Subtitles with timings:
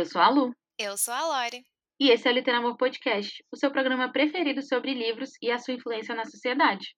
[0.00, 0.56] Eu sou a Lu.
[0.78, 1.62] Eu sou a Lore.
[2.00, 5.74] E esse é o Literamor Podcast, o seu programa preferido sobre livros e a sua
[5.74, 6.94] influência na sociedade.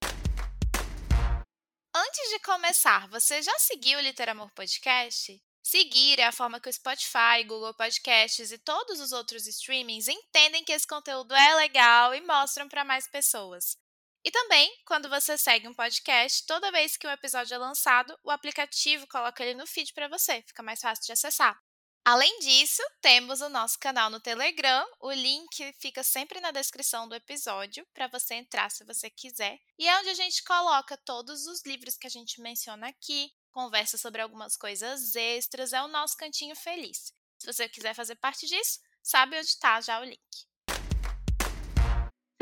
[1.93, 5.36] Antes de começar, você já seguiu o Literamor Podcast?
[5.64, 10.63] Seguir é a forma que o Spotify, Google Podcasts e todos os outros streamings entendem
[10.63, 13.77] que esse conteúdo é legal e mostram para mais pessoas.
[14.25, 18.30] E também, quando você segue um podcast, toda vez que um episódio é lançado, o
[18.30, 21.61] aplicativo coloca ele no feed para você, fica mais fácil de acessar.
[22.05, 24.85] Além disso, temos o nosso canal no Telegram.
[25.01, 29.57] O link fica sempre na descrição do episódio para você entrar se você quiser.
[29.79, 33.97] E é onde a gente coloca todos os livros que a gente menciona aqui, conversa
[33.97, 37.12] sobre algumas coisas extras, é o nosso cantinho feliz.
[37.39, 40.19] Se você quiser fazer parte disso, sabe onde está já o link.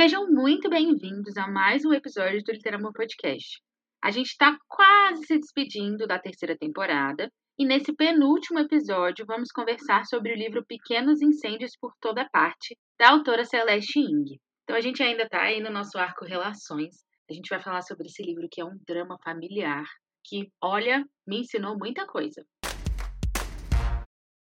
[0.00, 3.60] Sejam muito bem-vindos a mais um episódio do Literamor Podcast.
[4.02, 7.30] A gente está quase se despedindo da terceira temporada
[7.60, 13.10] e nesse penúltimo episódio vamos conversar sobre o livro Pequenos Incêndios por Toda Parte, da
[13.10, 14.40] autora Celeste Ing.
[14.64, 17.04] Então a gente ainda está aí no nosso arco Relações.
[17.30, 19.84] A gente vai falar sobre esse livro que é um drama familiar
[20.24, 22.42] que, olha, me ensinou muita coisa.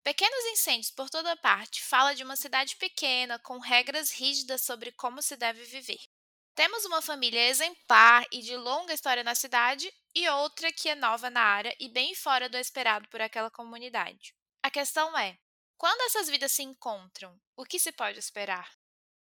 [0.03, 5.21] Pequenos Incêndios por Toda Parte fala de uma cidade pequena com regras rígidas sobre como
[5.21, 5.99] se deve viver.
[6.55, 11.29] Temos uma família exemplar e de longa história na cidade e outra que é nova
[11.29, 14.35] na área e bem fora do esperado por aquela comunidade.
[14.61, 15.37] A questão é:
[15.77, 18.71] quando essas vidas se encontram, o que se pode esperar?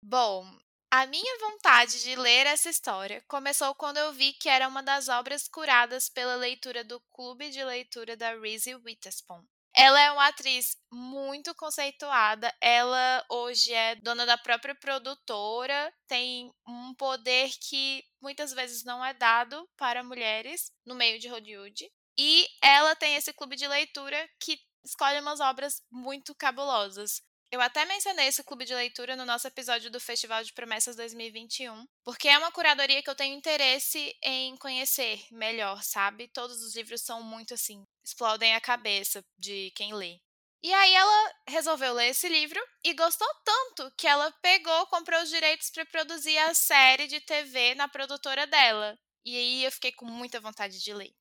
[0.02, 0.46] Bom,
[0.92, 5.08] a minha vontade de ler essa história começou quando eu vi que era uma das
[5.08, 9.46] obras curadas pela leitura do Clube de Leitura da Reese Witherspoon.
[9.76, 12.54] Ela é uma atriz muito conceituada.
[12.62, 19.14] Ela hoje é dona da própria produtora, tem um poder que muitas vezes não é
[19.14, 21.90] dado para mulheres no meio de Hollywood.
[22.18, 27.22] E ela tem esse clube de leitura que escolhe umas obras muito cabulosas.
[27.54, 31.86] Eu até mencionei esse clube de leitura no nosso episódio do Festival de Promessas 2021,
[32.04, 36.28] porque é uma curadoria que eu tenho interesse em conhecer melhor, sabe?
[36.30, 40.20] Todos os livros são muito assim, explodem a cabeça de quem lê.
[40.64, 45.30] E aí ela resolveu ler esse livro e gostou tanto que ela pegou, comprou os
[45.30, 48.98] direitos para produzir a série de TV na produtora dela.
[49.24, 51.14] E aí eu fiquei com muita vontade de ler.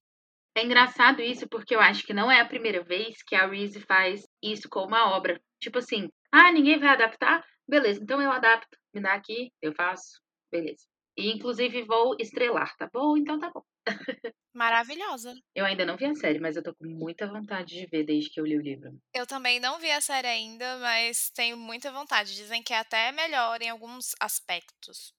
[0.55, 3.81] É engraçado isso porque eu acho que não é a primeira vez que a Reese
[3.83, 5.39] faz isso com uma obra.
[5.61, 7.45] Tipo assim, ah, ninguém vai adaptar?
[7.69, 8.79] Beleza, então eu adapto.
[8.95, 10.21] Me dá aqui, eu faço.
[10.51, 10.87] Beleza.
[11.17, 13.17] E inclusive vou estrelar, tá bom?
[13.17, 13.63] Então tá bom.
[14.55, 15.35] Maravilhosa.
[15.55, 18.31] Eu ainda não vi a série, mas eu tô com muita vontade de ver desde
[18.31, 18.99] que eu li o livro.
[19.15, 22.35] Eu também não vi a série ainda, mas tenho muita vontade.
[22.35, 25.15] Dizem que é até melhor em alguns aspectos.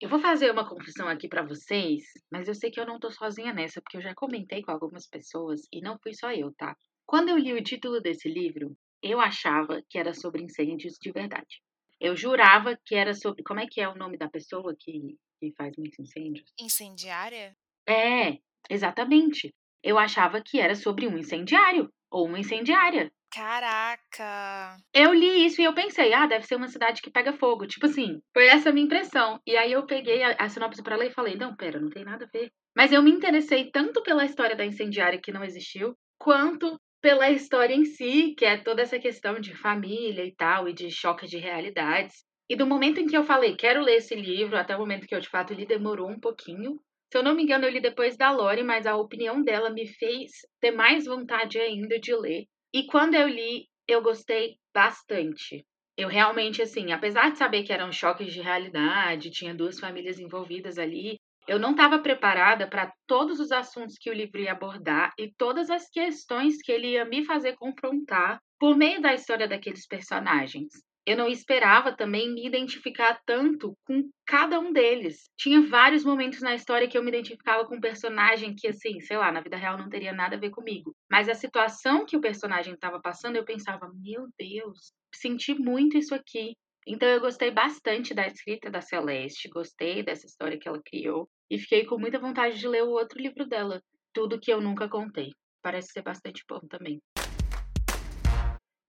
[0.00, 3.10] Eu vou fazer uma confissão aqui para vocês, mas eu sei que eu não tô
[3.10, 6.76] sozinha nessa, porque eu já comentei com algumas pessoas e não fui só eu, tá?
[7.06, 11.60] Quando eu li o título desse livro, eu achava que era sobre incêndios de verdade.
[12.00, 13.42] Eu jurava que era sobre.
[13.42, 16.52] Como é que é o nome da pessoa que, que faz muitos incêndios?
[16.60, 17.56] Incendiária?
[17.88, 19.54] É, exatamente.
[19.82, 23.10] Eu achava que era sobre um incendiário ou uma incendiária.
[23.32, 24.78] Caraca!
[24.94, 27.66] Eu li isso e eu pensei, ah, deve ser uma cidade que pega fogo.
[27.66, 29.40] Tipo assim, foi essa a minha impressão.
[29.46, 32.04] E aí eu peguei a, a sinopse para ler e falei, não, pera, não tem
[32.04, 32.50] nada a ver.
[32.74, 37.74] Mas eu me interessei tanto pela história da incendiária que não existiu, quanto pela história
[37.74, 41.38] em si, que é toda essa questão de família e tal, e de choque de
[41.38, 42.24] realidades.
[42.48, 45.14] E do momento em que eu falei, quero ler esse livro, até o momento que
[45.14, 46.80] eu de fato li, demorou um pouquinho.
[47.10, 49.86] Se eu não me engano, eu li depois da Lore, mas a opinião dela me
[49.86, 50.30] fez
[50.60, 52.44] ter mais vontade ainda de ler.
[52.72, 55.64] E quando eu li, eu gostei bastante.
[55.96, 60.78] Eu realmente, assim, apesar de saber que eram choques de realidade, tinha duas famílias envolvidas
[60.78, 61.16] ali,
[61.48, 65.70] eu não estava preparada para todos os assuntos que o livro ia abordar e todas
[65.70, 70.68] as questões que ele ia me fazer confrontar por meio da história daqueles personagens.
[71.06, 75.30] Eu não esperava também me identificar tanto com cada um deles.
[75.38, 79.16] Tinha vários momentos na história que eu me identificava com um personagem que, assim, sei
[79.16, 80.92] lá, na vida real não teria nada a ver comigo.
[81.08, 86.12] Mas a situação que o personagem estava passando, eu pensava, meu Deus, senti muito isso
[86.12, 86.56] aqui.
[86.84, 91.58] Então eu gostei bastante da escrita da Celeste, gostei dessa história que ela criou e
[91.58, 93.80] fiquei com muita vontade de ler o outro livro dela,
[94.12, 95.30] Tudo que eu nunca contei.
[95.62, 97.00] Parece ser bastante bom também.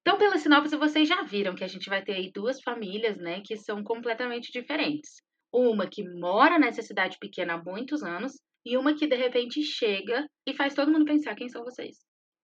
[0.02, 3.42] Então, pela sinopse, vocês já viram que a gente vai ter aí duas famílias, né,
[3.44, 5.22] que são completamente diferentes.
[5.54, 8.34] Uma que mora nessa cidade pequena há muitos anos
[8.66, 11.98] e uma que de repente chega e faz todo mundo pensar quem são vocês.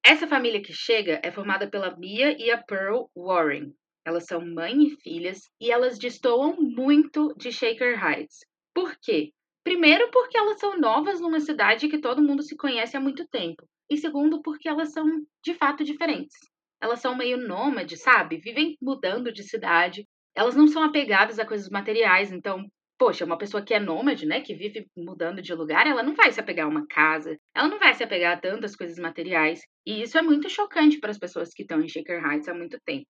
[0.05, 3.73] Essa família que chega é formada pela Mia e a Pearl Warren.
[4.05, 8.39] Elas são mãe e filhas e elas destoam muito de Shaker Heights.
[8.73, 9.31] Por quê?
[9.63, 13.63] Primeiro, porque elas são novas numa cidade que todo mundo se conhece há muito tempo.
[13.89, 15.05] E segundo, porque elas são
[15.43, 16.35] de fato diferentes.
[16.81, 18.37] elas são meio nômades, sabe?
[18.37, 20.05] Vivem mudando de cidade.
[20.35, 22.65] Elas não são apegadas a coisas materiais, então,
[22.97, 26.31] poxa, uma pessoa que é nômade, né, que vive mudando de lugar, ela não vai
[26.31, 29.61] se apegar a uma casa, ela não vai se apegar a tantas coisas materiais.
[29.85, 32.77] E isso é muito chocante para as pessoas que estão em Shaker Heights há muito
[32.85, 33.07] tempo.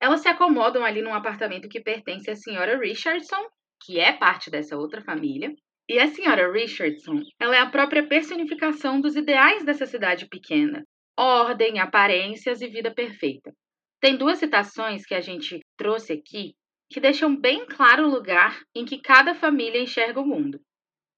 [0.00, 3.42] Elas se acomodam ali num apartamento que pertence à senhora Richardson,
[3.84, 5.52] que é parte dessa outra família.
[5.88, 10.84] E a senhora Richardson, ela é a própria personificação dos ideais dessa cidade pequena:
[11.16, 13.52] ordem, aparências e vida perfeita.
[14.00, 16.54] Tem duas citações que a gente trouxe aqui
[16.90, 20.60] que deixam bem claro o lugar em que cada família enxerga o mundo.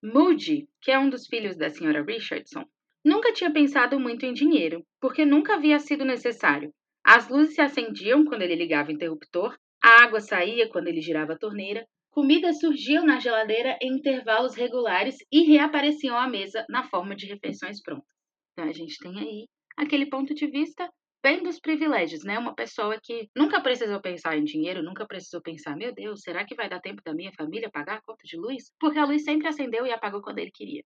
[0.02, 2.64] Moody, que é um dos filhos da senhora Richardson,
[3.04, 6.72] nunca tinha pensado muito em dinheiro, porque nunca havia sido necessário.
[7.04, 11.32] As luzes se acendiam quando ele ligava o interruptor, a água saía quando ele girava
[11.32, 11.86] a torneira,
[12.18, 17.80] comidas surgiam na geladeira em intervalos regulares e reapareciam à mesa na forma de refeições
[17.80, 18.12] prontas.
[18.52, 20.90] Então a gente tem aí aquele ponto de vista
[21.22, 22.36] bem dos privilégios, né?
[22.36, 26.56] Uma pessoa que nunca precisou pensar em dinheiro, nunca precisou pensar, meu Deus, será que
[26.56, 28.64] vai dar tempo da minha família pagar a conta de luz?
[28.80, 30.82] Porque a luz sempre acendeu e apagou quando ele queria.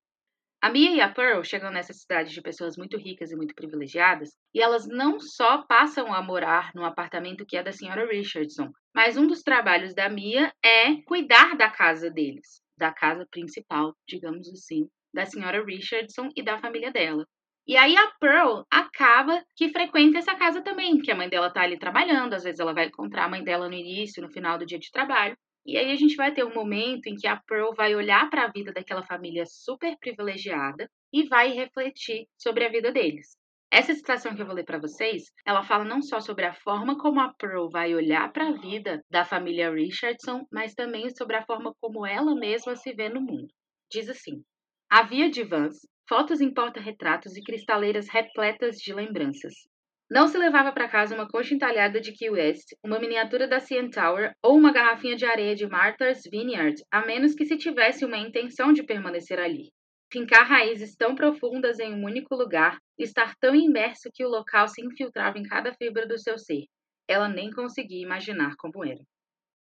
[0.62, 4.30] A Mia e a Pearl chegam nessa cidade de pessoas muito ricas e muito privilegiadas,
[4.54, 9.16] e elas não só passam a morar no apartamento que é da senhora Richardson, mas
[9.16, 14.88] um dos trabalhos da Mia é cuidar da casa deles, da casa principal, digamos assim,
[15.12, 17.26] da senhora Richardson e da família dela.
[17.66, 21.62] E aí a Pearl acaba que frequenta essa casa também, que a mãe dela tá
[21.62, 24.66] ali trabalhando, às vezes ela vai encontrar a mãe dela no início, no final do
[24.66, 25.36] dia de trabalho.
[25.64, 28.44] E aí a gente vai ter um momento em que a Pearl vai olhar para
[28.44, 33.36] a vida daquela família super privilegiada e vai refletir sobre a vida deles.
[33.70, 36.98] Essa citação que eu vou ler para vocês, ela fala não só sobre a forma
[36.98, 41.46] como a Pearl vai olhar para a vida da família Richardson, mas também sobre a
[41.46, 43.48] forma como ela mesma se vê no mundo.
[43.90, 44.44] Diz assim:
[44.90, 45.76] Havia divãs,
[46.06, 49.54] fotos em porta-retratos e cristaleiras repletas de lembranças.
[50.12, 53.88] Não se levava para casa uma coxa entalhada de Key West, uma miniatura da CN
[53.88, 58.18] Tower ou uma garrafinha de areia de Martha's Vineyard, a menos que se tivesse uma
[58.18, 59.72] intenção de permanecer ali.
[60.12, 64.84] Fincar raízes tão profundas em um único lugar, estar tão imerso que o local se
[64.84, 66.66] infiltrava em cada fibra do seu ser.
[67.08, 69.00] Ela nem conseguia imaginar como era.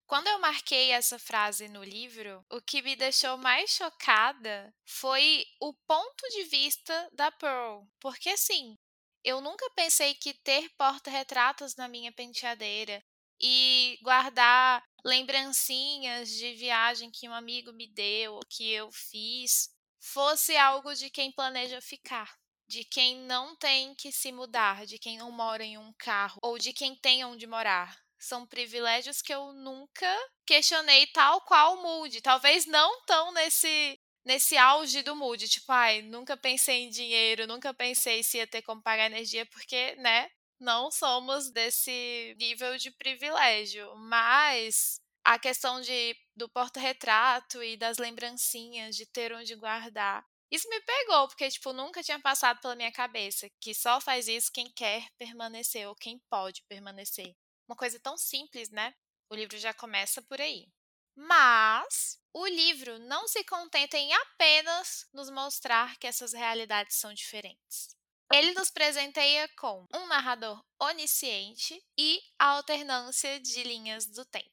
[0.05, 5.73] Quando eu marquei essa frase no livro, o que me deixou mais chocada foi o
[5.87, 7.83] ponto de vista da Pearl.
[8.01, 8.75] Porque, assim,
[9.23, 13.03] eu nunca pensei que ter porta-retratos na minha penteadeira
[13.41, 20.93] e guardar lembrancinhas de viagem que um amigo me deu, que eu fiz, fosse algo
[20.93, 22.33] de quem planeja ficar,
[22.67, 26.57] de quem não tem que se mudar, de quem não mora em um carro ou
[26.57, 30.07] de quem tem onde morar são privilégios que eu nunca
[30.45, 32.21] questionei tal qual Moody.
[32.21, 37.73] Talvez não tão nesse nesse auge do mood, tipo, ai, nunca pensei em dinheiro, nunca
[37.73, 40.29] pensei se ia ter como pagar energia, porque, né,
[40.59, 48.95] não somos desse nível de privilégio, mas a questão de do porta-retrato e das lembrancinhas,
[48.95, 50.25] de ter onde guardar.
[50.51, 54.51] Isso me pegou, porque, tipo, nunca tinha passado pela minha cabeça que só faz isso
[54.53, 57.33] quem quer permanecer ou quem pode permanecer.
[57.67, 58.93] Uma coisa tão simples, né?
[59.29, 60.67] O livro já começa por aí.
[61.15, 67.95] Mas o livro não se contenta em apenas nos mostrar que essas realidades são diferentes.
[68.33, 74.49] Ele nos presenteia com um narrador onisciente e a alternância de linhas do tempo.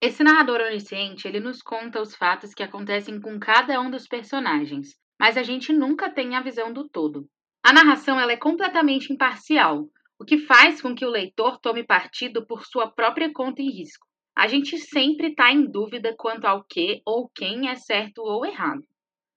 [0.00, 4.94] Esse narrador onisciente, ele nos conta os fatos que acontecem com cada um dos personagens,
[5.18, 7.28] mas a gente nunca tem a visão do todo.
[7.64, 12.46] A narração ela é completamente imparcial, o que faz com que o leitor tome partido
[12.46, 14.06] por sua própria conta e risco.
[14.36, 18.82] A gente sempre está em dúvida quanto ao que ou quem é certo ou errado.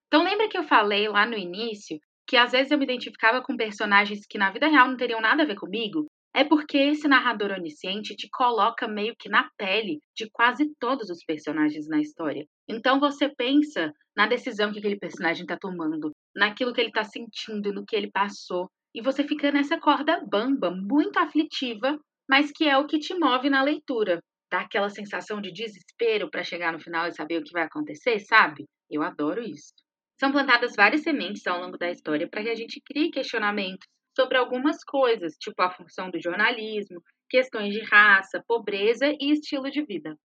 [0.08, 3.58] Então, lembra que eu falei lá no início que às vezes eu me identificava com
[3.58, 6.06] personagens que na vida real não teriam nada a ver comigo?
[6.32, 11.24] É porque esse narrador onisciente te coloca meio que na pele de quase todos os
[11.24, 12.46] personagens na história.
[12.68, 17.74] Então você pensa na decisão que aquele personagem está tomando, naquilo que ele está sentindo,
[17.74, 18.70] no que ele passou.
[18.94, 21.98] E você fica nessa corda bamba, muito aflitiva,
[22.30, 24.20] mas que é o que te move na leitura.
[24.52, 28.20] Dá aquela sensação de desespero para chegar no final e saber o que vai acontecer,
[28.20, 28.66] sabe?
[28.90, 29.74] Eu adoro isso.
[30.20, 34.38] São plantadas várias sementes ao longo da história para que a gente crie questionamentos sobre
[34.38, 40.18] algumas coisas, tipo a função do jornalismo, questões de raça, pobreza e estilo de vida.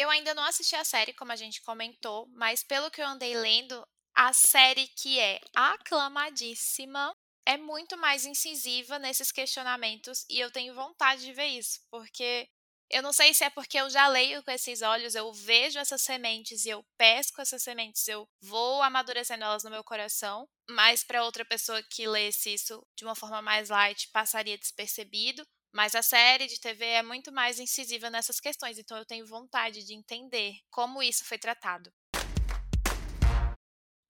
[0.00, 3.36] Eu ainda não assisti a série, como a gente comentou, mas pelo que eu andei
[3.36, 7.12] lendo, a série que é aclamadíssima
[7.46, 12.48] é muito mais incisiva nesses questionamentos e eu tenho vontade de ver isso, porque
[12.90, 16.00] eu não sei se é porque eu já leio com esses olhos, eu vejo essas
[16.00, 21.24] sementes e eu pesco essas sementes, eu vou amadurecendo elas no meu coração, mas para
[21.24, 26.46] outra pessoa que lesse isso de uma forma mais light passaria despercebido, Mas a série
[26.46, 31.02] de TV é muito mais incisiva nessas questões, então eu tenho vontade de entender como
[31.02, 31.92] isso foi tratado.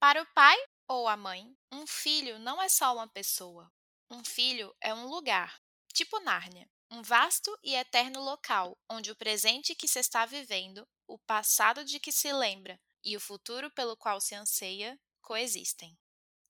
[0.01, 0.57] Para o pai
[0.89, 3.69] ou a mãe, um filho não é só uma pessoa.
[4.09, 5.61] Um filho é um lugar,
[5.93, 11.19] tipo Nárnia, um vasto e eterno local onde o presente que se está vivendo, o
[11.19, 15.99] passado de que se lembra e o futuro pelo qual se anseia coexistem.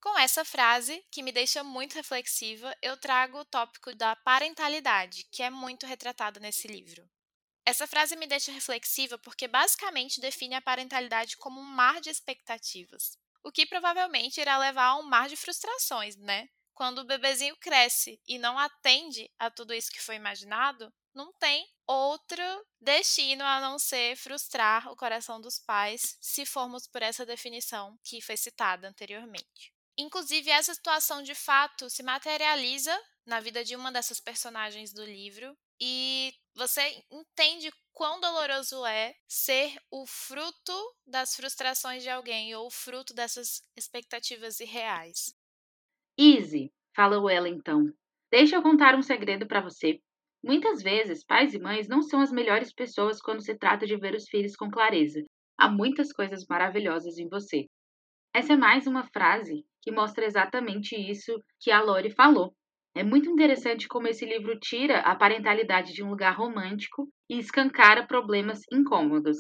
[0.01, 5.43] Com essa frase, que me deixa muito reflexiva, eu trago o tópico da parentalidade, que
[5.43, 7.09] é muito retratado nesse livro.
[7.67, 13.19] Essa frase me deixa reflexiva porque basicamente define a parentalidade como um mar de expectativas,
[13.43, 16.49] o que provavelmente irá levar a um mar de frustrações, né?
[16.79, 21.69] Quando o bebezinho cresce e não atende a tudo isso que foi imaginado, não tem
[21.85, 22.41] outro
[22.81, 28.23] destino a não ser frustrar o coração dos pais, se formos por essa definição que
[28.23, 29.75] foi citada anteriormente.
[29.99, 35.59] Inclusive, essa situação de fato se materializa na vida de uma dessas personagens do livro
[35.81, 42.71] e você entende quão doloroso é ser o fruto das frustrações de alguém ou o
[42.71, 45.37] fruto dessas expectativas irreais.
[46.21, 47.93] Easy, falou ela então.
[48.29, 50.01] Deixa eu contar um segredo para você.
[50.43, 54.15] Muitas vezes, pais e mães não são as melhores pessoas quando se trata de ver
[54.15, 55.23] os filhos com clareza.
[55.57, 57.67] Há muitas coisas maravilhosas em você.
[58.35, 62.53] Essa é mais uma frase que mostra exatamente isso que a Lori falou.
[62.97, 68.07] É muito interessante como esse livro tira a parentalidade de um lugar romântico e escancara
[68.09, 69.39] problemas incômodos.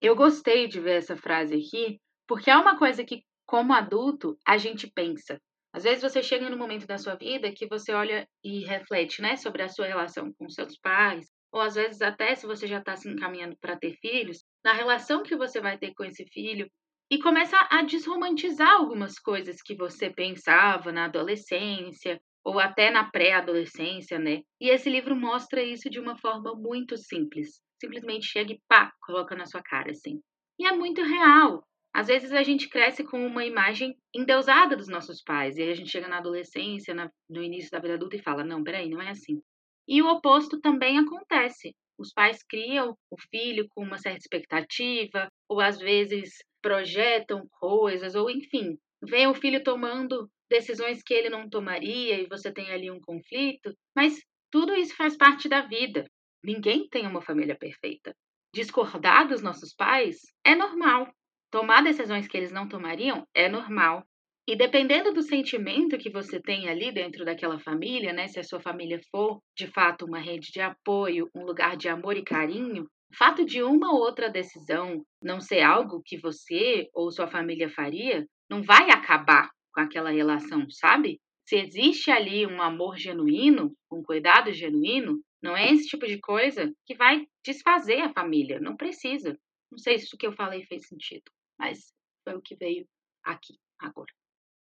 [0.00, 4.56] Eu gostei de ver essa frase aqui, porque é uma coisa que, como adulto, a
[4.56, 5.40] gente pensa.
[5.72, 9.36] Às vezes você chega no momento da sua vida que você olha e reflete, né,
[9.36, 12.96] sobre a sua relação com seus pais, ou às vezes até se você já está
[12.96, 16.68] se encaminhando para ter filhos, na relação que você vai ter com esse filho,
[17.10, 24.18] e começa a desromantizar algumas coisas que você pensava na adolescência ou até na pré-adolescência,
[24.18, 24.42] né?
[24.60, 27.60] E esse livro mostra isso de uma forma muito simples.
[27.80, 30.20] Simplesmente chega e pá, coloca na sua cara assim.
[30.58, 31.64] E é muito real.
[31.92, 35.74] Às vezes a gente cresce com uma imagem endeusada dos nossos pais, e aí a
[35.74, 39.00] gente chega na adolescência, na, no início da vida adulta e fala: não, peraí, não
[39.00, 39.42] é assim.
[39.88, 41.74] E o oposto também acontece.
[41.98, 48.30] Os pais criam o filho com uma certa expectativa, ou às vezes projetam coisas, ou
[48.30, 53.00] enfim, vem o filho tomando decisões que ele não tomaria e você tem ali um
[53.00, 54.18] conflito, mas
[54.50, 56.04] tudo isso faz parte da vida.
[56.42, 58.14] Ninguém tem uma família perfeita.
[58.54, 61.12] Discordar dos nossos pais é normal.
[61.50, 64.04] Tomar decisões que eles não tomariam é normal.
[64.46, 68.60] E dependendo do sentimento que você tem ali dentro daquela família, né, se a sua
[68.60, 73.16] família for de fato uma rede de apoio, um lugar de amor e carinho, o
[73.16, 78.24] fato de uma ou outra decisão não ser algo que você ou sua família faria,
[78.48, 81.20] não vai acabar com aquela relação, sabe?
[81.48, 86.72] Se existe ali um amor genuíno, um cuidado genuíno, não é esse tipo de coisa
[86.86, 88.60] que vai desfazer a família.
[88.60, 89.36] Não precisa.
[89.70, 91.22] Não sei se o que eu falei fez sentido,
[91.60, 91.92] mas
[92.24, 92.88] foi o que veio
[93.22, 94.10] aqui agora.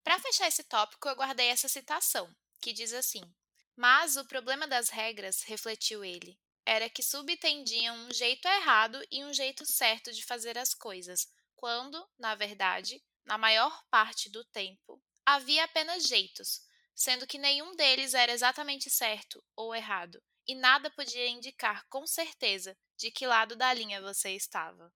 [0.04, 3.22] Para fechar esse tópico, eu guardei essa citação, que diz assim:
[3.74, 9.34] Mas o problema das regras, refletiu ele, era que subtendiam um jeito errado e um
[9.34, 11.26] jeito certo de fazer as coisas,
[11.56, 16.60] quando, na verdade, na maior parte do tempo, havia apenas jeitos,
[16.94, 22.78] sendo que nenhum deles era exatamente certo ou errado, e nada podia indicar com certeza
[22.96, 24.92] de que lado da linha você estava.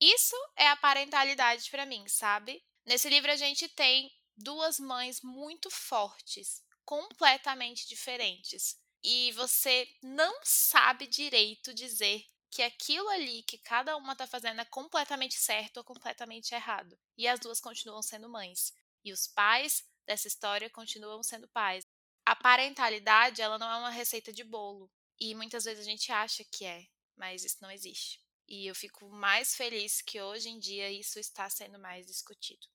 [0.00, 2.64] Isso é a parentalidade para mim, sabe?
[2.86, 11.06] Nesse livro a gente tem duas mães muito fortes, completamente diferentes, e você não sabe
[11.06, 16.54] direito dizer que aquilo ali que cada uma está fazendo é completamente certo ou completamente
[16.54, 16.98] errado.
[17.16, 18.72] E as duas continuam sendo mães.
[19.04, 21.86] E os pais dessa história continuam sendo pais.
[22.26, 24.90] A parentalidade, ela não é uma receita de bolo.
[25.18, 28.20] E muitas vezes a gente acha que é, mas isso não existe.
[28.52, 32.66] E eu fico mais feliz que hoje em dia isso está sendo mais discutido.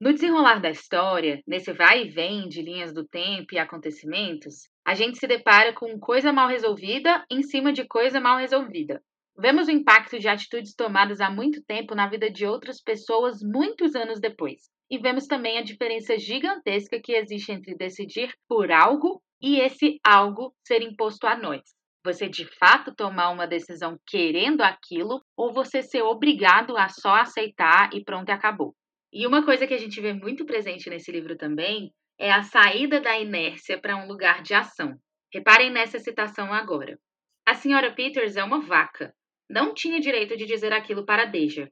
[0.00, 4.94] No desenrolar da história, nesse vai e vem de linhas do tempo e acontecimentos, a
[4.94, 9.02] gente se depara com coisa mal resolvida em cima de coisa mal resolvida.
[9.38, 13.94] Vemos o impacto de atitudes tomadas há muito tempo na vida de outras pessoas muitos
[13.94, 14.70] anos depois.
[14.90, 20.54] E vemos também a diferença gigantesca que existe entre decidir por algo e esse algo
[20.66, 21.60] ser imposto a nós.
[22.04, 27.90] Você de fato tomar uma decisão querendo aquilo ou você ser obrigado a só aceitar
[27.92, 28.74] e pronto, acabou.
[29.12, 33.00] E uma coisa que a gente vê muito presente nesse livro também é a saída
[33.00, 34.94] da inércia para um lugar de ação.
[35.32, 36.98] Reparem nessa citação agora.
[37.46, 39.14] A senhora Peters é uma vaca.
[39.48, 41.70] Não tinha direito de dizer aquilo para Deja.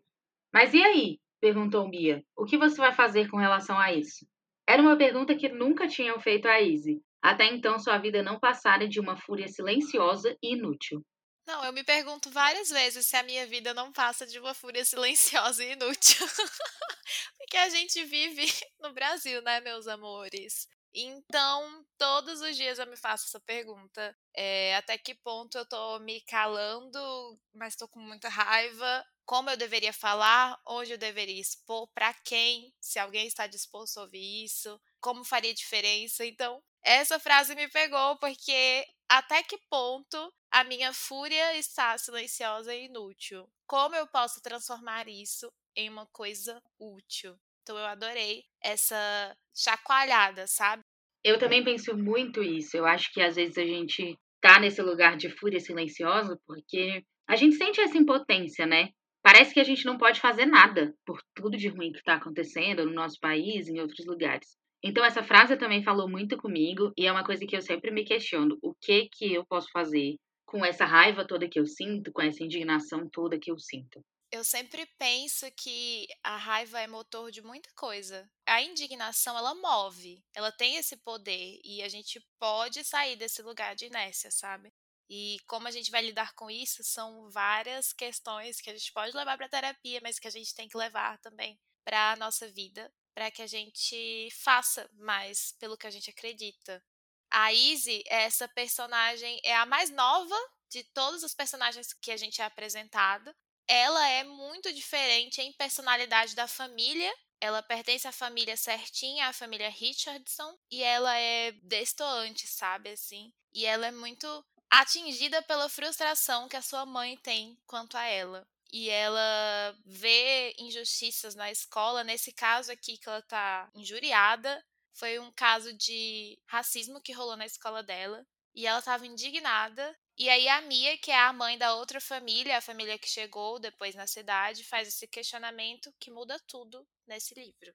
[0.52, 1.18] Mas e aí?
[1.40, 2.22] perguntou Mia.
[2.36, 4.26] O que você vai fazer com relação a isso?
[4.66, 7.00] Era uma pergunta que nunca tinham feito a Izzy.
[7.22, 11.04] Até então, sua vida não passara de uma fúria silenciosa e inútil.
[11.46, 14.84] Não, eu me pergunto várias vezes se a minha vida não passa de uma fúria
[14.84, 16.26] silenciosa e inútil.
[17.38, 18.44] Porque a gente vive
[18.78, 20.68] no Brasil, né, meus amores?
[20.92, 24.14] Então, todos os dias eu me faço essa pergunta.
[24.34, 29.04] É, até que ponto eu tô me calando, mas tô com muita raiva?
[29.24, 30.58] Como eu deveria falar?
[30.66, 31.88] Onde eu deveria expor?
[31.94, 32.74] Para quem?
[32.80, 34.80] Se alguém está disposto a ouvir isso?
[35.00, 36.24] Como faria diferença?
[36.26, 42.86] Então, essa frase me pegou porque até que ponto a minha fúria está silenciosa e
[42.86, 43.48] inútil?
[43.66, 47.38] Como eu posso transformar isso em uma coisa útil?
[47.62, 50.82] Então eu adorei essa chacoalhada, sabe?
[51.22, 52.76] Eu também penso muito isso.
[52.76, 57.36] Eu acho que às vezes a gente tá nesse lugar de fúria silenciosa porque a
[57.36, 58.90] gente sente essa impotência, né?
[59.22, 62.86] Parece que a gente não pode fazer nada por tudo de ruim que está acontecendo
[62.86, 64.56] no nosso país, em outros lugares.
[64.82, 68.04] Então essa frase também falou muito comigo e é uma coisa que eu sempre me
[68.04, 70.16] questiono, o que que eu posso fazer
[70.46, 74.00] com essa raiva toda que eu sinto, com essa indignação toda que eu sinto?
[74.30, 78.30] Eu sempre penso que a raiva é motor de muita coisa.
[78.46, 83.74] A indignação, ela move, ela tem esse poder e a gente pode sair desse lugar
[83.74, 84.70] de inércia, sabe?
[85.10, 89.16] E como a gente vai lidar com isso, são várias questões que a gente pode
[89.16, 92.92] levar para terapia, mas que a gente tem que levar também para a nossa vida,
[93.18, 96.80] para que a gente faça mais pelo que a gente acredita.
[97.28, 100.36] A Izzy, essa personagem, é a mais nova
[100.70, 103.34] de todos os personagens que a gente é apresentado.
[103.66, 107.12] Ela é muito diferente em personalidade da família.
[107.40, 113.32] Ela pertence à família certinha, à família Richardson, e ela é destoante, sabe assim?
[113.52, 118.46] E ela é muito atingida pela frustração que a sua mãe tem quanto a ela
[118.70, 122.04] e ela vê injustiças na escola.
[122.04, 127.46] Nesse caso aqui que ela tá injuriada, foi um caso de racismo que rolou na
[127.46, 128.26] escola dela.
[128.54, 129.96] E ela estava indignada.
[130.16, 133.60] E aí a Mia, que é a mãe da outra família, a família que chegou
[133.60, 137.72] depois na cidade, faz esse questionamento que muda tudo nesse livro.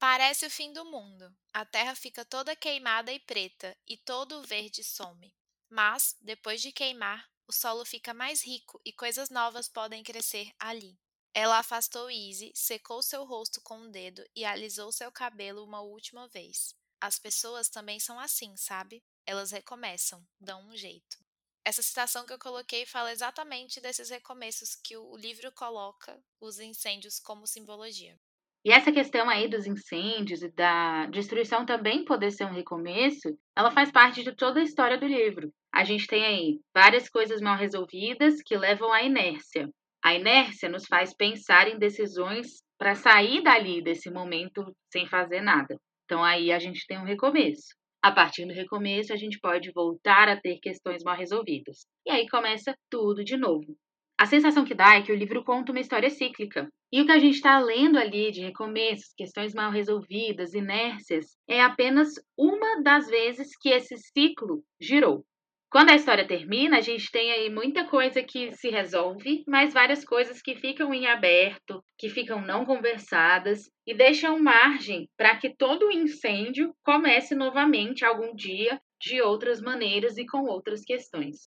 [0.00, 1.30] Parece o fim do mundo.
[1.52, 5.32] A terra fica toda queimada e preta, e todo o verde some.
[5.68, 10.96] Mas, depois de queimar, o solo fica mais rico e coisas novas podem crescer ali.
[11.34, 16.28] Ela afastou Izzy, secou seu rosto com um dedo e alisou seu cabelo uma última
[16.28, 16.76] vez.
[17.00, 19.02] As pessoas também são assim, sabe?
[19.26, 21.18] Elas recomeçam, dão um jeito.
[21.64, 27.18] Essa citação que eu coloquei fala exatamente desses recomeços que o livro coloca os incêndios
[27.18, 28.16] como simbologia.
[28.64, 33.72] E essa questão aí dos incêndios e da destruição também poder ser um recomeço, ela
[33.72, 35.52] faz parte de toda a história do livro.
[35.72, 39.68] A gente tem aí várias coisas mal resolvidas que levam à inércia.
[40.02, 45.76] A inércia nos faz pensar em decisões para sair dali desse momento sem fazer nada.
[46.04, 47.68] Então aí a gente tem um recomeço.
[48.02, 51.86] A partir do recomeço, a gente pode voltar a ter questões mal resolvidas.
[52.06, 53.76] E aí começa tudo de novo.
[54.18, 56.68] A sensação que dá é que o livro conta uma história cíclica.
[56.92, 61.62] E o que a gente está lendo ali de recomeços, questões mal resolvidas, inércias, é
[61.62, 65.24] apenas uma das vezes que esse ciclo girou.
[65.70, 70.04] Quando a história termina, a gente tem aí muita coisa que se resolve, mas várias
[70.04, 75.86] coisas que ficam em aberto, que ficam não conversadas e deixam margem para que todo
[75.86, 81.48] o incêndio comece novamente algum dia de outras maneiras e com outras questões.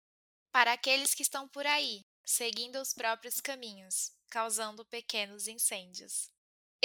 [0.51, 6.31] Para aqueles que estão por aí, seguindo os próprios caminhos, causando pequenos incêndios.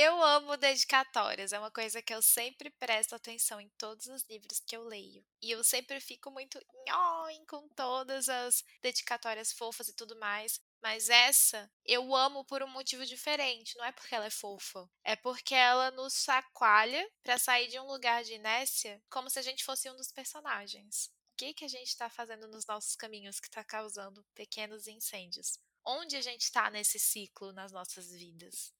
[0.00, 4.60] Eu amo dedicatórias, é uma coisa que eu sempre presto atenção em todos os livros
[4.60, 5.26] que eu leio.
[5.42, 6.56] E eu sempre fico muito
[6.86, 10.60] nhoim com todas as dedicatórias fofas e tudo mais.
[10.80, 13.76] Mas essa eu amo por um motivo diferente.
[13.76, 14.88] Não é porque ela é fofa.
[15.02, 19.42] É porque ela nos chacoalha para sair de um lugar de inércia como se a
[19.42, 23.46] gente fosse um dos personagens que, que a gente está fazendo nos nossos caminhos que
[23.46, 25.58] está causando pequenos incêndios?
[25.84, 28.72] Onde a gente está nesse ciclo nas nossas vidas?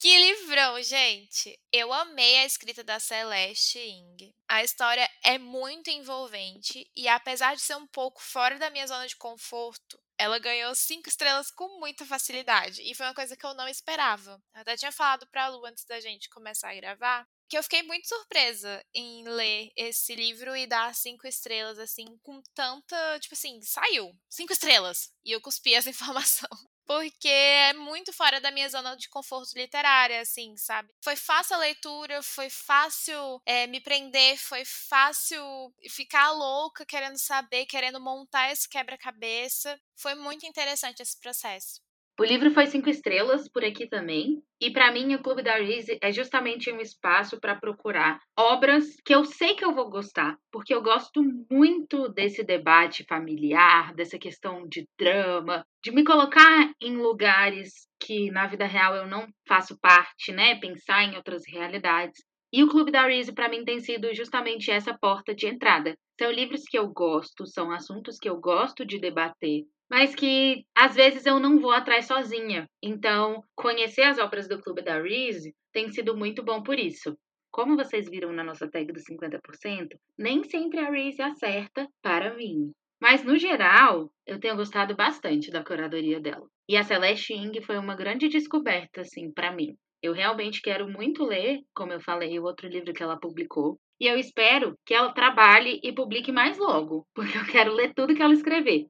[0.00, 1.58] Que livrão, gente!
[1.72, 4.32] Eu amei a escrita da Celeste Ing.
[4.46, 9.08] A história é muito envolvente e, apesar de ser um pouco fora da minha zona
[9.08, 12.80] de conforto, ela ganhou cinco estrelas com muita facilidade.
[12.82, 14.40] E foi uma coisa que eu não esperava.
[14.54, 17.82] Eu até tinha falado pra Lu antes da gente começar a gravar que eu fiquei
[17.82, 23.18] muito surpresa em ler esse livro e dar cinco estrelas, assim, com tanta.
[23.18, 24.14] Tipo assim, saiu.
[24.28, 25.10] Cinco estrelas.
[25.24, 26.48] E eu cuspi essa informação.
[26.88, 30.90] Porque é muito fora da minha zona de conforto literária, assim, sabe?
[31.04, 35.42] Foi fácil a leitura, foi fácil é, me prender, foi fácil
[35.90, 39.78] ficar louca querendo saber, querendo montar esse quebra-cabeça.
[39.96, 41.82] Foi muito interessante esse processo.
[42.20, 44.42] O livro foi cinco estrelas por aqui também.
[44.60, 49.14] E para mim, o Clube da Reese é justamente um espaço para procurar obras que
[49.14, 54.66] eu sei que eu vou gostar, porque eu gosto muito desse debate familiar, dessa questão
[54.66, 60.32] de drama, de me colocar em lugares que na vida real eu não faço parte,
[60.32, 60.56] né?
[60.56, 62.20] Pensar em outras realidades.
[62.52, 65.94] E o Clube da Reese para mim tem sido justamente essa porta de entrada.
[66.18, 70.94] São livros que eu gosto, são assuntos que eu gosto de debater, mas que às
[70.94, 72.68] vezes eu não vou atrás sozinha.
[72.82, 77.16] Então, conhecer as obras do Clube da Reese tem sido muito bom por isso.
[77.50, 82.72] Como vocês viram na nossa tag dos 50%, nem sempre a Reese acerta para mim.
[83.00, 86.46] Mas, no geral, eu tenho gostado bastante da curadoria dela.
[86.68, 89.74] E a Celeste Ing foi uma grande descoberta, assim, para mim.
[90.02, 93.78] Eu realmente quero muito ler, como eu falei, o outro livro que ela publicou.
[94.00, 98.14] E eu espero que ela trabalhe e publique mais logo, porque eu quero ler tudo
[98.14, 98.86] que ela escrever.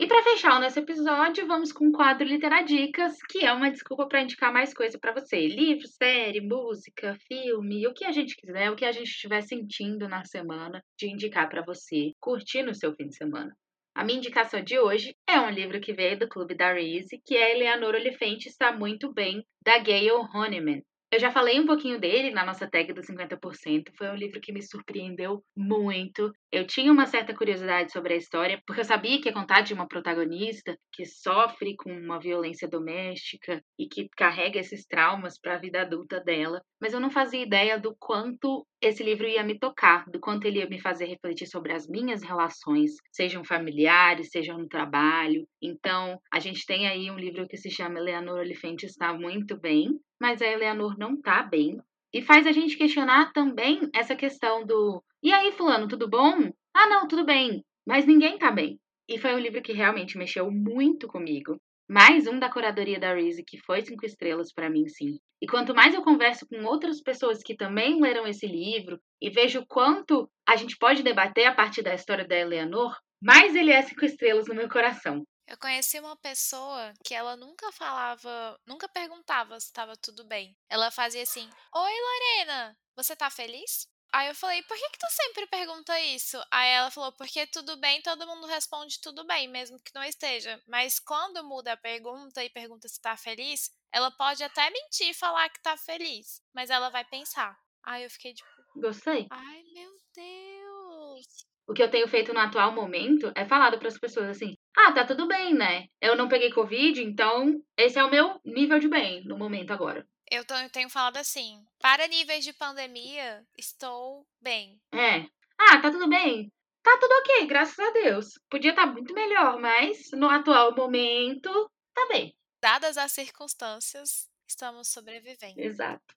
[0.00, 4.08] E para fechar o nosso episódio, vamos com o quadro Literadicas, que é uma desculpa
[4.08, 5.46] para indicar mais coisa para você.
[5.46, 10.08] Livro, série, música, filme, o que a gente quiser, o que a gente estiver sentindo
[10.08, 13.54] na semana de indicar para você curtir no seu fim de semana.
[13.94, 17.36] A minha indicação de hoje é um livro que veio do Clube da Reese, que
[17.36, 20.82] é Eleanor Olifante está muito bem, da Gayle Honeyman.
[21.12, 23.90] Eu já falei um pouquinho dele na nossa tag do 50%.
[23.98, 26.30] Foi um livro que me surpreendeu muito.
[26.52, 29.74] Eu tinha uma certa curiosidade sobre a história, porque eu sabia que ia contar de
[29.74, 35.58] uma protagonista que sofre com uma violência doméstica e que carrega esses traumas para a
[35.58, 36.62] vida adulta dela.
[36.80, 40.60] Mas eu não fazia ideia do quanto esse livro ia me tocar, do quanto ele
[40.60, 45.44] ia me fazer refletir sobre as minhas relações, sejam familiares, sejam no trabalho.
[45.60, 49.98] Então, a gente tem aí um livro que se chama Eleanor Olifante está muito bem,
[50.20, 51.80] mas a Eleanor não tá bem.
[52.12, 56.50] E faz a gente questionar também essa questão do e aí, fulano, tudo bom?
[56.72, 58.80] Ah, não, tudo bem, mas ninguém tá bem.
[59.06, 61.58] E foi um livro que realmente mexeu muito comigo.
[61.86, 65.18] Mais um da curadoria da Reese, que foi cinco estrelas para mim, sim.
[65.42, 69.62] E quanto mais eu converso com outras pessoas que também leram esse livro e vejo
[69.68, 74.06] quanto a gente pode debater a partir da história da Eleanor, mais ele é cinco
[74.06, 75.22] estrelas no meu coração.
[75.50, 80.56] Eu conheci uma pessoa que ela nunca falava, nunca perguntava se estava tudo bem.
[80.68, 83.88] Ela fazia assim: Oi, Lorena, você tá feliz?
[84.12, 86.40] Aí eu falei, por que, que tu sempre pergunta isso?
[86.50, 90.60] Aí ela falou, porque tudo bem, todo mundo responde tudo bem, mesmo que não esteja.
[90.66, 95.14] Mas quando muda a pergunta e pergunta se tá feliz, ela pode até mentir e
[95.14, 97.56] falar que tá feliz, mas ela vai pensar.
[97.84, 98.48] Aí eu fiquei tipo.
[98.76, 99.26] Gostei.
[99.30, 101.26] Ai, meu Deus.
[101.68, 104.92] O que eu tenho feito no atual momento é falado para as pessoas assim: ah,
[104.92, 105.88] tá tudo bem, né?
[106.00, 110.06] Eu não peguei Covid, então esse é o meu nível de bem no momento agora.
[110.30, 114.80] Eu tenho falado assim: para níveis de pandemia, estou bem.
[114.92, 115.26] É.
[115.58, 116.52] Ah, tá tudo bem.
[116.82, 118.38] Tá tudo ok, graças a Deus.
[118.48, 122.34] Podia estar tá muito melhor, mas no atual momento, tá bem.
[122.62, 125.60] Dadas as circunstâncias, estamos sobrevivendo.
[125.60, 126.14] Exato.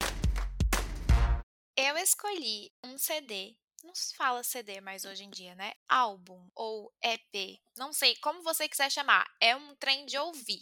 [1.75, 3.57] Eu escolhi um CD.
[3.83, 5.73] Não se fala CD mais hoje em dia, né?
[5.89, 7.61] Álbum ou EP.
[7.75, 9.29] Não sei como você quiser chamar.
[9.41, 10.61] É um trem de ouvir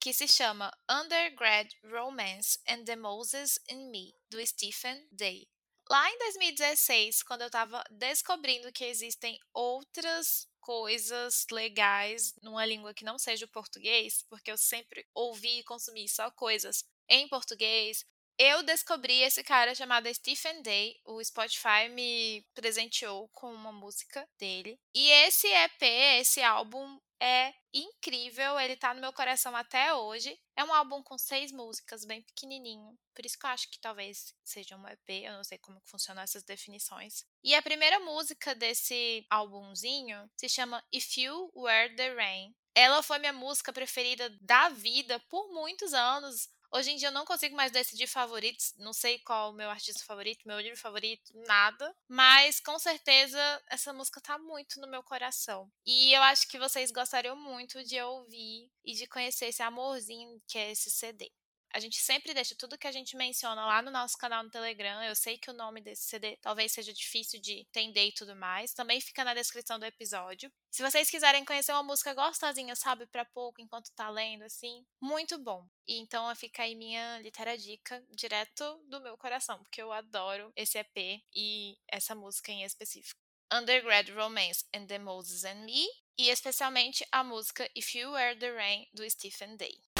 [0.00, 5.46] que se chama Undergrad Romance and the Moses and Me, do Stephen Day.
[5.88, 13.04] Lá em 2016, quando eu estava descobrindo que existem outras coisas legais numa língua que
[13.04, 18.06] não seja o português, porque eu sempre ouvi e consumi só coisas em português,
[18.38, 21.00] eu descobri esse cara chamado Stephen Day.
[21.04, 24.78] O Spotify me presenteou com uma música dele.
[24.94, 25.82] E esse EP,
[26.20, 30.36] esse álbum, é incrível, ele tá no meu coração até hoje.
[30.56, 32.98] É um álbum com seis músicas, bem pequenininho.
[33.14, 36.20] Por isso que eu acho que talvez seja um EP, eu não sei como funcionam
[36.20, 37.24] essas definições.
[37.44, 42.52] E a primeira música desse álbumzinho se chama If You Were the Rain.
[42.74, 46.48] Ela foi minha música preferida da vida por muitos anos.
[46.74, 50.02] Hoje em dia eu não consigo mais decidir favoritos, não sei qual o meu artista
[50.06, 51.94] favorito, meu livro favorito, nada.
[52.08, 55.70] Mas com certeza essa música tá muito no meu coração.
[55.84, 60.56] E eu acho que vocês gostariam muito de ouvir e de conhecer esse amorzinho que
[60.56, 61.30] é esse CD.
[61.74, 65.02] A gente sempre deixa tudo que a gente menciona lá no nosso canal no Telegram.
[65.02, 68.74] Eu sei que o nome desse CD talvez seja difícil de entender e tudo mais.
[68.74, 70.52] Também fica na descrição do episódio.
[70.70, 75.38] Se vocês quiserem conhecer uma música gostosinha, sabe, para pouco, enquanto tá lendo, assim, muito
[75.38, 75.66] bom.
[75.86, 77.20] E então fica aí minha
[77.58, 83.20] dica direto do meu coração, porque eu adoro esse EP e essa música em específico.
[83.52, 85.86] Undergrad Romance and the Moses and Me,
[86.18, 89.91] e especialmente a música If You Were the Rain do Stephen Day.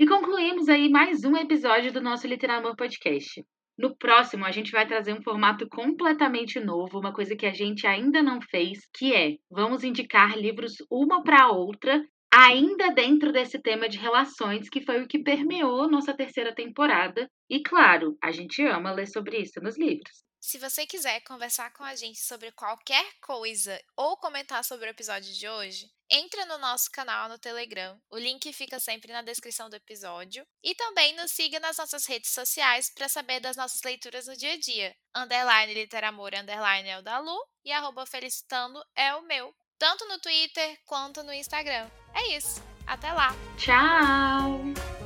[0.00, 3.44] E concluímos aí mais um episódio do nosso Literamor Podcast.
[3.76, 7.86] No próximo, a gente vai trazer um formato completamente novo, uma coisa que a gente
[7.86, 13.90] ainda não fez, que é vamos indicar livros uma para outra ainda dentro desse tema
[13.90, 17.30] de relações, que foi o que permeou nossa terceira temporada.
[17.50, 20.29] E claro, a gente ama ler sobre isso nos livros.
[20.40, 25.32] Se você quiser conversar com a gente sobre qualquer coisa ou comentar sobre o episódio
[25.34, 28.00] de hoje, entra no nosso canal no Telegram.
[28.10, 30.46] O link fica sempre na descrição do episódio.
[30.64, 34.54] E também nos siga nas nossas redes sociais para saber das nossas leituras no dia
[34.54, 34.96] a dia.
[35.14, 39.54] Underline Literamor, underline é o da Lu e arroba Felicitando é o meu.
[39.78, 41.90] Tanto no Twitter quanto no Instagram.
[42.14, 42.62] É isso.
[42.86, 43.28] Até lá.
[43.58, 44.99] Tchau!